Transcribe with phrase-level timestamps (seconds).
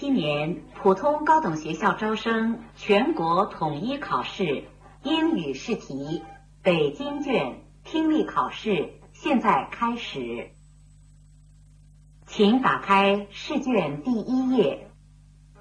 [0.00, 4.64] 七年普通高等学校招生全国统一考试
[5.02, 6.22] 英语试题
[6.62, 10.52] 北京卷听力考试现在开始，
[12.26, 14.90] 请打开试卷第一页，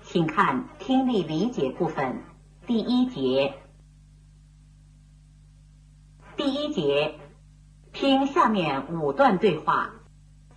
[0.04, 2.24] 请看听力理解部分。
[2.66, 3.56] 第一节。
[6.38, 7.20] 第一节，
[7.92, 9.96] 听下面五段对话，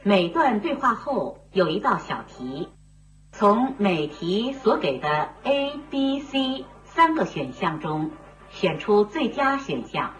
[0.04, 2.68] 每段对话后有一道小题，
[3.34, 8.10] 从每题所给的 A、B、C 三个选项中
[8.50, 10.12] 选出最佳选项。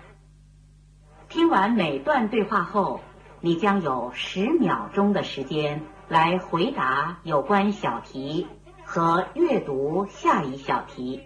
[1.29, 3.01] 听完每段对话后，
[3.41, 8.47] 你将有十秒钟的时间来回答有关小题
[8.83, 11.21] 和阅读下一小题。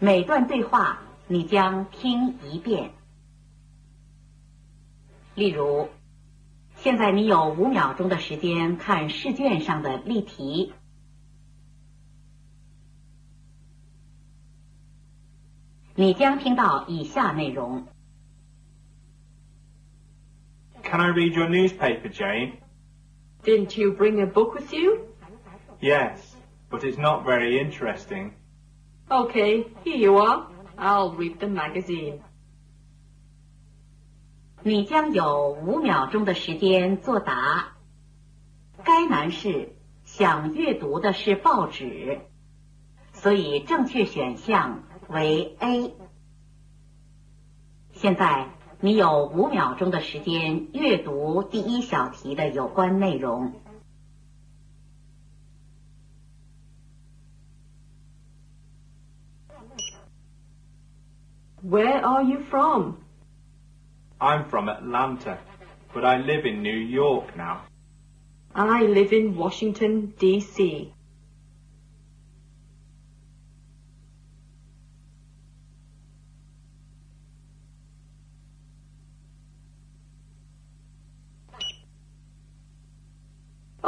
[0.00, 2.90] 每段对话你将听一遍。
[5.36, 5.88] 例如，
[6.74, 10.74] 现在你有五秒钟的时间看试卷上的例题。
[15.96, 17.86] 你将听到以下内容。
[20.82, 22.58] Can I read your newspaper, Jane?
[23.44, 25.06] Didn't you bring a book with you?
[25.80, 26.18] Yes,
[26.68, 28.32] but it's not very interesting.
[29.08, 30.46] Okay, here you are.
[30.76, 32.20] I'll read the magazine.
[34.62, 37.76] 你将有五秒钟的时间作答。
[38.82, 42.20] 该男士想阅读的是报纸，
[43.12, 44.82] 所以正确选项
[45.13, 45.93] 为 A。
[47.91, 48.47] 现在
[48.79, 53.53] 你有五秒钟的时间阅读第一小题的有关内容。
[61.61, 62.93] Where are you from?
[64.21, 65.37] I'm from Atlanta,
[65.93, 67.63] but I live in New York now.
[68.53, 70.92] I live in Washington, D.C.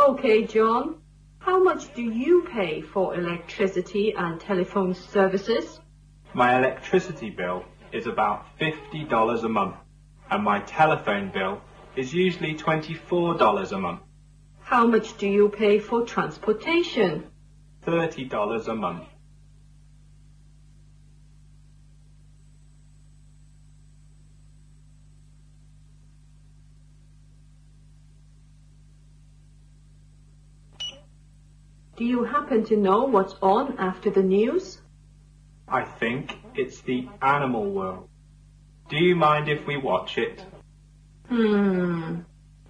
[0.06, 1.02] Okay, John.
[1.40, 5.80] How much do you pay for electricity and telephone services?
[6.32, 9.74] My electricity bill is about $50 a month
[10.30, 11.60] and my telephone bill
[11.96, 14.00] is usually $24 a month.
[14.60, 17.24] How much do you pay for transportation?
[17.84, 19.08] $30 a month.
[31.96, 34.82] Do you happen to know what's on after the news?
[35.66, 38.10] I think it's the animal world.
[38.90, 40.44] Do you mind if we watch it?
[41.28, 42.20] Hmm.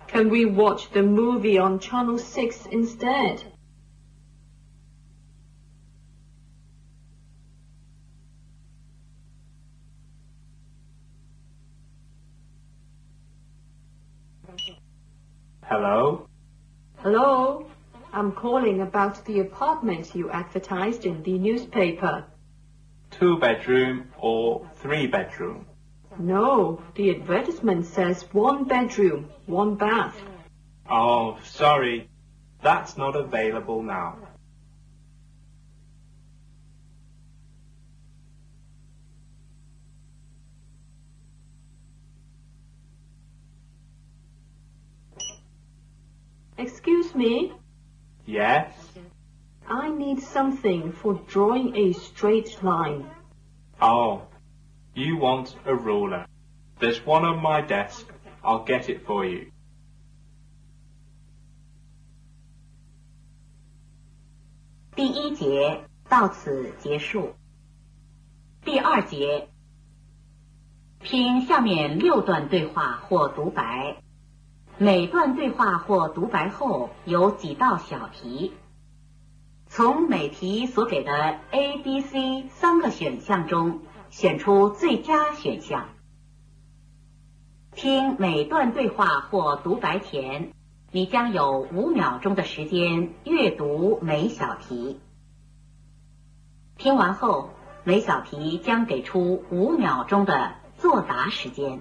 [0.07, 3.43] Can we watch the movie on Channel 6 instead?
[15.65, 16.29] Hello?
[16.99, 17.66] Hello?
[18.17, 22.25] I'm calling about the apartment you advertised in the newspaper.
[23.11, 25.67] Two bedroom or three bedroom?
[26.19, 30.17] No, the advertisement says one bedroom, one bath.
[30.89, 32.09] Oh, sorry.
[32.63, 34.17] That's not available now.
[46.57, 47.53] Excuse me,
[48.27, 48.73] Yes?
[49.69, 53.09] I need something for drawing a straight line.
[53.81, 54.23] Oh,
[54.95, 56.27] you want a ruler.
[56.81, 58.07] There's one on my desk.
[58.45, 59.51] I'll get it for you.
[74.79, 78.53] 每段对话或独白后有几道小题，
[79.67, 83.81] 从每题所给的 A、B、C 三个选项中
[84.11, 85.89] 选出最佳选项。
[87.73, 90.53] 听每段对话或独白前，
[90.93, 95.01] 你将有五秒钟的时间阅读每小题。
[96.77, 97.49] 听完后，
[97.83, 101.81] 每小题将给出五秒钟的作答时间。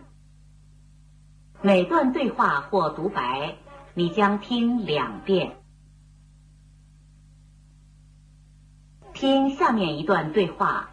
[1.65, 3.55] 每段对话或独白，
[3.95, 5.57] 你将听两遍。
[9.15, 10.91] 听下面一段对话，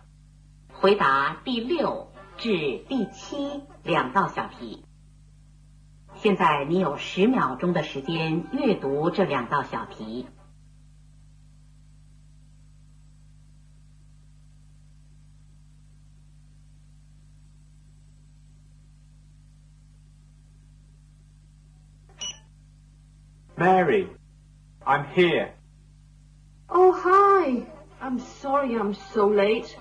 [0.73, 4.83] 回答第六至第七两道小题。
[6.15, 10.27] 现在你有十秒钟的时间阅读这两道小题。
[23.57, 24.09] Mary,
[24.87, 25.53] I'm here.
[26.69, 27.67] Oh, hi.
[28.01, 29.77] I'm sorry I'm so late.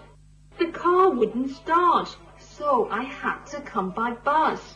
[0.60, 4.76] The car wouldn't start, so I had to come by bus.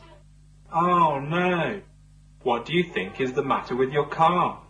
[0.74, 1.82] Oh no.
[2.42, 4.62] What do you think is the matter with your car?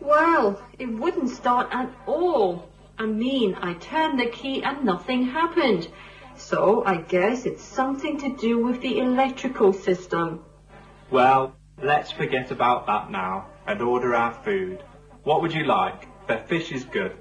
[0.00, 2.68] Well, it wouldn't start at all.
[2.98, 5.88] I mean, I turned the key and nothing happened.
[6.36, 10.44] So I guess it's something to do with the electrical system.
[11.10, 14.82] Well, let's forget about that now and order our food.
[15.22, 16.06] What would you like?
[16.26, 17.16] The fish is good.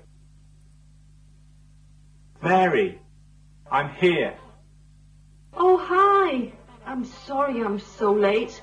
[2.42, 3.00] Mary,
[3.72, 4.36] I'm here.
[5.54, 6.54] Oh, hi.
[6.86, 8.62] I'm sorry I'm so late.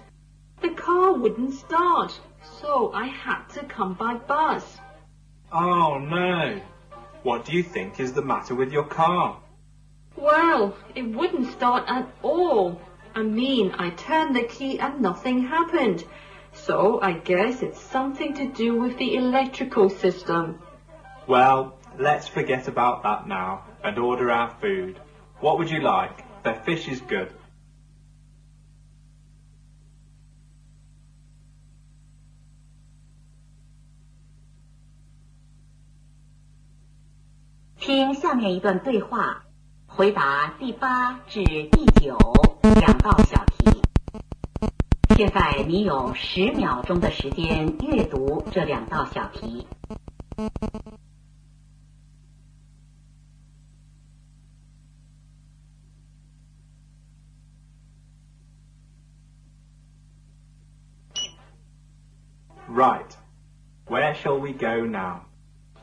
[0.62, 2.18] The car wouldn't start,
[2.60, 4.78] so I had to come by bus.
[5.52, 6.60] Oh no.
[7.22, 9.40] What do you think is the matter with your car?
[10.16, 12.80] Well, it wouldn't start at all.
[13.15, 16.03] I mean, I turned the key and nothing happened.
[16.53, 20.59] So I guess it's something to do with the electrical system.
[21.27, 24.99] Well, let's forget about that now and order our food.
[25.39, 26.23] What would you like?
[26.43, 27.29] The fish is good.
[37.79, 39.42] 听下面一段对话，
[39.96, 42.18] 回答第八至第九
[42.80, 43.80] 两道小题。
[45.16, 49.64] 现在你有十秒钟的时间阅读这两道小题。
[62.68, 63.16] Right.
[63.86, 65.26] Where shall we go now?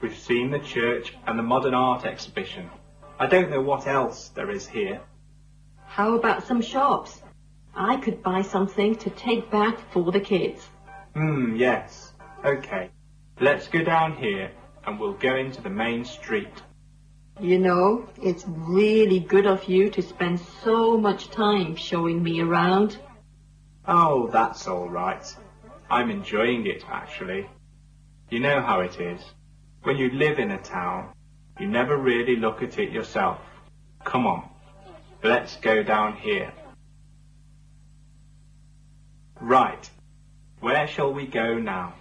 [0.02, 2.81] We've seen the church and the modern art exhibition.
[3.22, 5.00] I don't know what else there is here.
[5.86, 7.22] How about some shops?
[7.76, 10.68] I could buy something to take back for the kids.
[11.14, 12.14] Hmm, yes.
[12.44, 12.90] Okay.
[13.40, 14.50] Let's go down here
[14.88, 16.64] and we'll go into the main street.
[17.40, 22.98] You know, it's really good of you to spend so much time showing me around.
[23.88, 25.24] Oh, that's all right.
[25.92, 27.48] I'm enjoying it, actually.
[28.32, 29.22] You know how it is.
[29.84, 31.14] When you live in a town,
[31.62, 33.40] you never really look at it yourself.
[34.04, 34.50] Come on,
[35.24, 36.52] let's go down here.
[39.40, 39.90] Right.
[40.60, 41.94] Where shall we go now?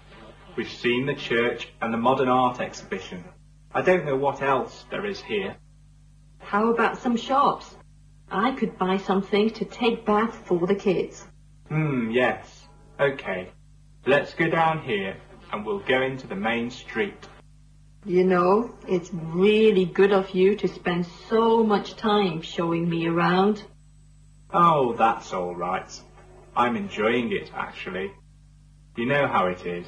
[0.57, 3.25] We've seen the church and the modern art exhibition.
[3.75, 5.57] I don't know what else there is here.
[6.39, 7.77] How about some shops?
[8.31, 11.27] I could buy something to take back for the kids.
[11.69, 12.69] Hmm, yes.
[12.99, 13.51] Okay.
[14.07, 15.17] Let's go down here
[15.53, 17.27] and we'll go into the main street.
[18.07, 23.63] You know, it's really good of you to spend so much time showing me around.
[24.53, 25.91] Oh, that's all right.
[26.57, 28.11] I'm enjoying it, actually.
[28.97, 29.87] You know how it is.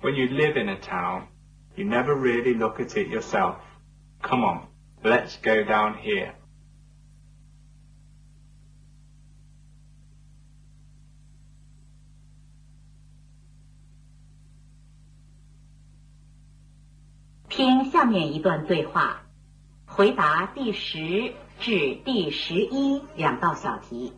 [0.00, 1.28] When you live in a town,
[1.76, 3.58] you never really look at it yourself.
[4.22, 4.66] Come on,
[5.04, 6.32] let's go down here.
[18.12, 19.22] 面一段对话，
[19.86, 24.12] 回答第十至第十一两道小题。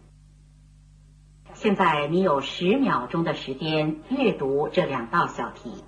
[1.54, 5.84] 现在你有十秒钟的时间阅读这两道小题。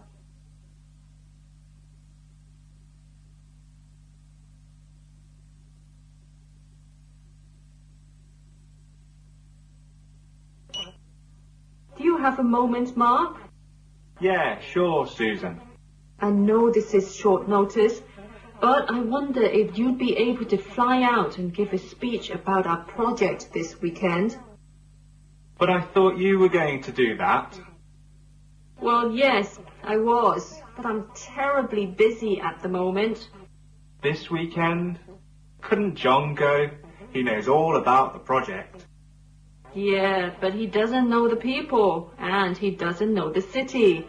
[11.97, 13.37] Do you have a moment, Mark?
[14.21, 15.66] Yeah, sure, Susan.
[16.19, 18.01] I know this is short notice,
[18.61, 22.67] but I wonder if you'd be able to fly out and give a speech about
[22.67, 24.39] our project this weekend.
[25.59, 27.59] But I thought you were going to do that.
[28.81, 33.29] Well, yes, I was, but I'm terribly busy at the moment.
[34.03, 34.99] This weekend?
[35.61, 36.71] Couldn't John go?
[37.13, 38.85] He knows all about the project.
[39.75, 44.07] Yeah, but he doesn't know the people, and he doesn't know the city.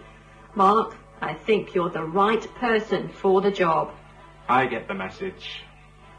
[0.55, 3.91] Mark, I think you're the right person for the job.
[4.47, 5.63] I get the message.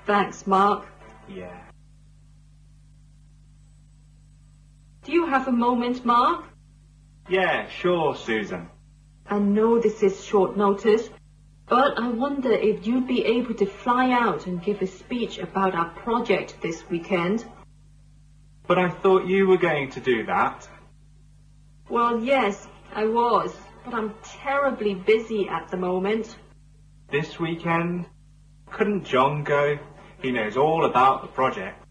[0.06, 0.86] Thanks, Mark.
[1.28, 1.56] Yeah.
[5.04, 6.44] Do you have a moment, Mark?
[7.28, 8.68] Yeah, sure, Susan.
[9.26, 11.08] I know this is short notice,
[11.66, 15.74] but I wonder if you'd be able to fly out and give a speech about
[15.74, 17.44] our project this weekend.
[18.66, 20.68] But I thought you were going to do that.
[21.88, 23.54] Well, yes, I was,
[23.90, 26.36] but I'm terribly busy at the moment.
[27.10, 28.06] This weekend?
[28.70, 29.78] Couldn't John go?
[30.20, 31.82] He knows all about the project.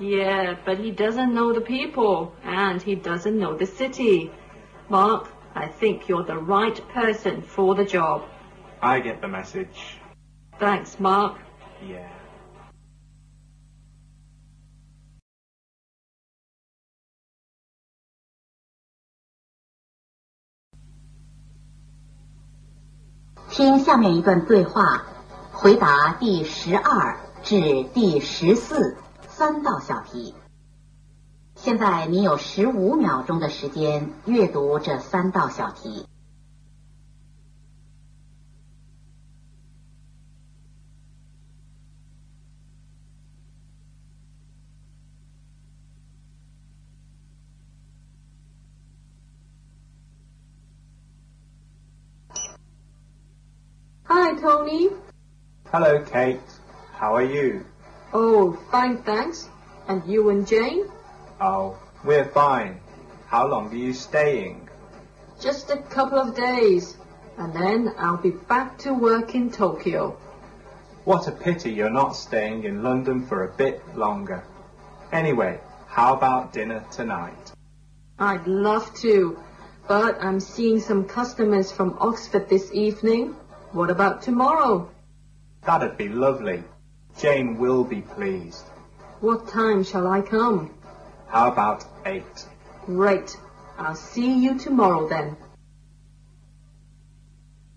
[0.00, 4.30] Yeah, but he doesn't know the people, and he doesn't know the city.
[4.88, 8.24] Mark, I think you're the right person for the job.
[8.80, 9.98] I get the message.
[10.58, 11.38] Thanks, Mark.
[11.86, 12.08] Yeah.
[23.56, 25.04] 听下面一段对话，
[25.52, 28.96] 回答第十二至第十四
[29.28, 30.34] 三道小题。
[31.54, 36.08] 现在你有十五秒钟的时间阅读这三道小题。
[55.74, 56.38] Hello, Kate.
[56.92, 57.66] How are you?
[58.12, 59.48] Oh, fine, thanks.
[59.88, 60.84] And you and Jane?
[61.40, 62.78] Oh, we're fine.
[63.26, 64.68] How long are you staying?
[65.40, 66.96] Just a couple of days.
[67.38, 70.16] And then I'll be back to work in Tokyo.
[71.06, 74.44] What a pity you're not staying in London for a bit longer.
[75.10, 77.50] Anyway, how about dinner tonight?
[78.20, 79.36] I'd love to,
[79.88, 83.34] but I'm seeing some customers from Oxford this evening.
[83.72, 84.93] What about tomorrow?
[85.66, 86.62] That'd be lovely.
[87.18, 88.64] Jane will be pleased.
[89.20, 90.74] What time shall I come?
[91.28, 92.46] How about eight?
[92.86, 93.36] Great.
[93.78, 95.36] I'll see you tomorrow then.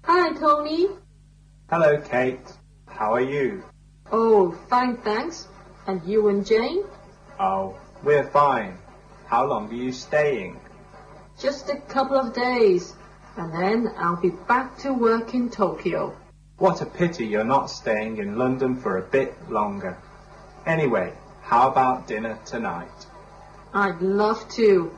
[0.03, 0.87] Hi, Tony.
[1.69, 2.51] Hello, Kate.
[2.87, 3.63] How are you?
[4.11, 5.47] Oh, fine, thanks.
[5.85, 6.83] And you and Jane?
[7.39, 8.77] Oh, we're fine.
[9.27, 10.59] How long are you staying?
[11.39, 12.95] Just a couple of days.
[13.37, 16.15] And then I'll be back to work in Tokyo.
[16.59, 19.95] What a pity you're not staying in London for a bit longer.
[20.65, 23.05] Anyway, how about dinner tonight?
[23.75, 24.91] I'd love to,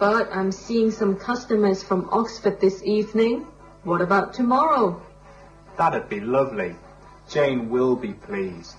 [0.00, 3.46] but I'm seeing some customers from Oxford this evening.
[3.84, 5.00] What about tomorrow?
[5.76, 6.74] That'd be lovely.
[7.30, 8.74] Jane will be pleased.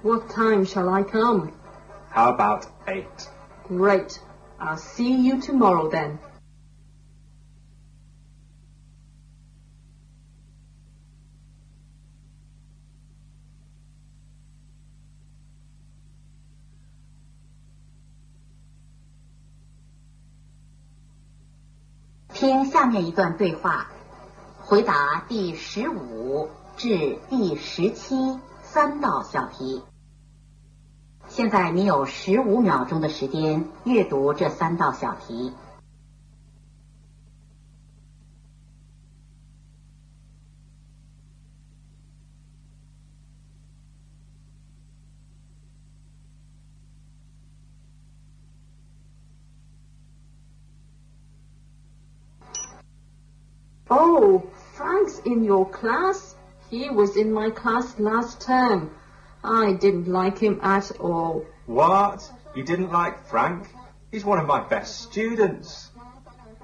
[0.00, 1.52] What time shall I come?
[2.08, 3.28] How about eight?
[3.64, 4.18] Great.
[4.58, 6.18] I'll see you tomorrow then.
[22.94, 23.88] 那一段对话，
[24.60, 29.82] 回答第十五至第十七三道小题。
[31.26, 35.52] 现在你有十五秒钟的时间阅读这三道小题。
[55.44, 56.36] In your class?
[56.70, 58.90] He was in my class last term.
[59.44, 61.44] I didn't like him at all.
[61.66, 62.22] What?
[62.56, 63.68] You didn't like Frank?
[64.10, 65.90] He's one of my best students.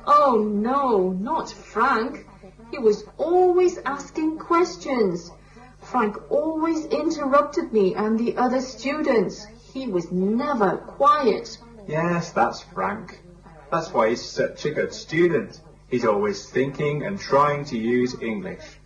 [0.06, 2.26] Oh no, not Frank.
[2.70, 5.30] He was always asking questions.
[5.78, 9.46] Frank always interrupted me and the other students.
[9.74, 11.58] He was never quiet.
[11.86, 13.20] Yes, that's Frank.
[13.70, 15.60] That's why he's such a good student.
[15.90, 18.78] He's always thinking and trying to use English.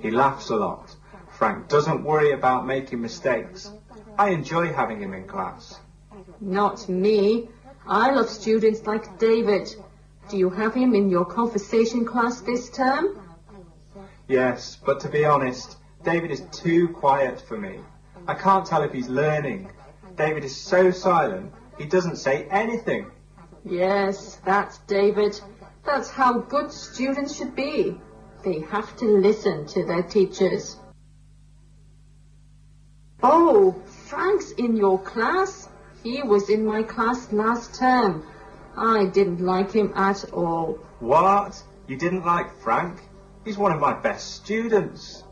[0.00, 0.94] He laughs a lot.
[1.30, 3.70] Frank doesn't worry about making mistakes.
[4.18, 5.78] I enjoy having him in class.
[6.40, 7.48] Not me.
[7.86, 9.68] I love students like David.
[10.28, 13.20] Do you have him in your conversation class this term?
[14.26, 17.78] Yes, but to be honest, David is too quiet for me.
[18.26, 19.70] I can't tell if he's learning.
[20.16, 23.06] David is so silent, he doesn't say anything.
[23.64, 25.40] Yes, that's David.
[25.88, 27.98] That's how good students should be.
[28.44, 30.76] They have to listen to their teachers.
[33.22, 33.72] Oh,
[34.06, 35.70] Frank's in your class?
[36.02, 38.26] He was in my class last term.
[38.76, 40.78] I didn't like him at all.
[41.00, 41.60] What?
[41.86, 43.00] You didn't like Frank?
[43.46, 45.24] He's one of my best students.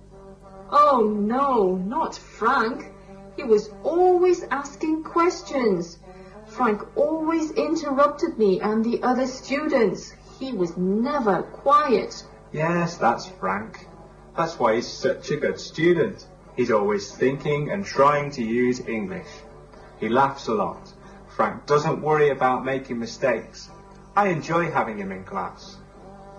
[0.70, 2.94] Oh no, not Frank.
[3.36, 5.98] He was always asking questions.
[6.46, 10.14] Frank always interrupted me and the other students.
[10.38, 12.25] He was never quiet.
[12.52, 13.87] Yes, that's Frank.
[14.37, 16.26] That's why he's such a good student.
[16.57, 19.28] He's always thinking and trying to use English.
[19.99, 20.93] He laughs a lot.
[21.37, 23.71] Frank doesn't worry about making mistakes.
[24.14, 25.76] I enjoy having him in class.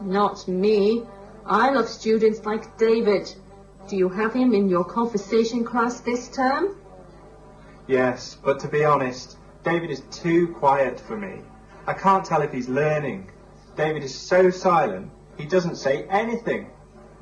[0.02, 1.04] Not me.
[1.46, 3.34] I love students like David.
[3.88, 6.76] Do you have him in your conversation class this term?
[7.88, 11.42] Yes, but to be honest, David is too quiet for me.
[11.86, 13.32] I can't tell if he's learning.
[13.77, 16.67] David is so silent, He doesn't say anything.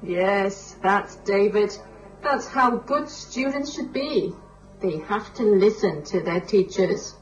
[0.02, 1.76] Yes, that's David.
[2.22, 4.32] That's how good students should be.
[4.80, 7.14] They have to listen to their teachers.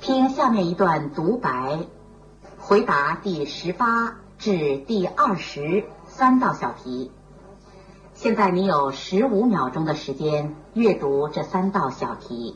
[0.00, 1.86] 听下面一段独白，
[2.67, 7.11] 回答第十八至第二十三道小题。
[8.15, 12.55] 现在你有十五秒钟的时间阅读这三道小题。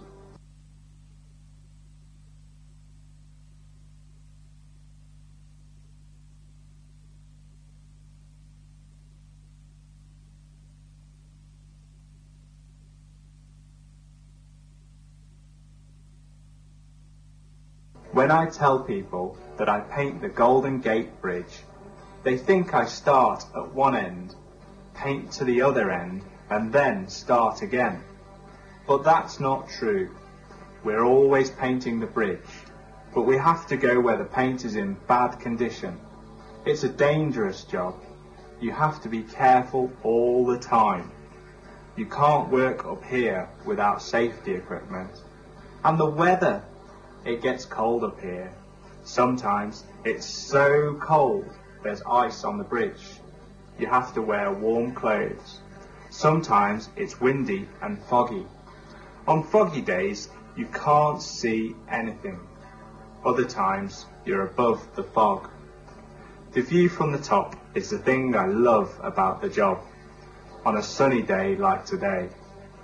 [18.12, 21.60] When I tell people that I paint the Golden Gate Bridge,
[22.24, 24.34] they think I start at one end,
[24.96, 28.02] paint to the other end, and then start again.
[28.88, 30.10] But that's not true.
[30.84, 32.50] We're always painting the bridge,
[33.14, 36.00] but we have to go where the paint is in bad condition.
[36.66, 37.96] It's a dangerous job.
[38.62, 41.12] You have to be careful all the time.
[41.98, 45.12] You can't work up here without safety equipment.
[45.84, 46.64] And the weather
[47.26, 48.54] it gets cold up here.
[49.10, 51.50] Sometimes it's so cold
[51.82, 53.02] there's ice on the bridge.
[53.80, 55.62] You have to wear warm clothes.
[56.12, 58.46] Sometimes it's windy and foggy.
[59.28, 62.40] On foggy days, you can't see anything.
[63.26, 65.50] Other times, you're above the fog.
[66.52, 69.80] The view from the top is the thing I love about the job.
[70.68, 72.30] On a sunny day like today,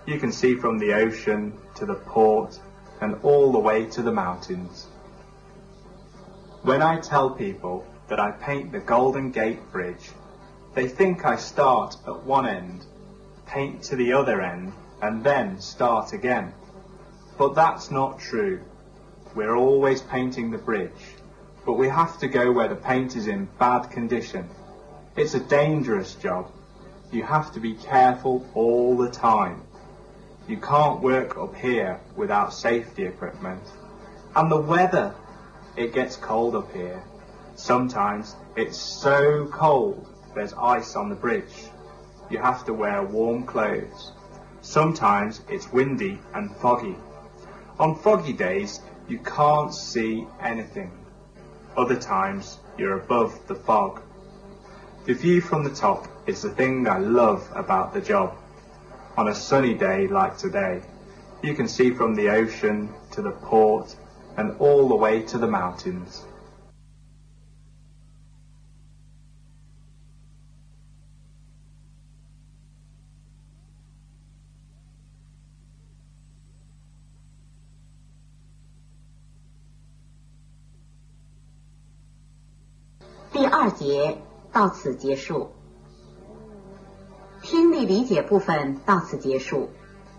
[0.08, 2.60] you can see from the ocean to the port
[3.00, 4.88] and all the way to the mountains.
[6.66, 10.10] When I tell people that I paint the Golden Gate Bridge,
[10.74, 12.88] they think I start at one end,
[13.46, 16.52] paint to the other end, and then start again.
[17.38, 18.62] But that's not true.
[19.36, 21.14] We're always painting the bridge,
[21.68, 24.50] but we have to go where the paint is in bad condition.
[25.16, 26.52] It's a dangerous job.
[27.12, 29.62] You have to be careful all the time.
[30.48, 33.62] You can't work up here without safety equipment.
[34.36, 35.14] And the weather,
[35.78, 37.02] it gets cold up here.
[37.56, 41.70] Sometimes it's so cold there's ice on the bridge.
[42.30, 44.12] You have to wear warm clothes.
[44.62, 46.96] Sometimes it's windy and foggy.
[47.80, 50.92] On foggy days, you can't see anything.
[51.78, 54.02] Other times, you're above the fog.
[55.06, 58.36] The view from the top is the thing I love about the job
[59.18, 60.82] on a sunny day like today.
[61.44, 63.96] You can see from the ocean to the port
[64.37, 66.25] and all the way to the mountains.
[83.33, 84.19] 第二节
[84.53, 85.53] 到此结束。
[87.43, 89.71] 听力理解部分到此结束，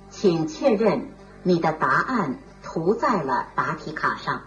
[0.10, 1.10] 请确认
[1.44, 2.39] 你的答案
[2.77, 4.43] 涂在了答题卡上。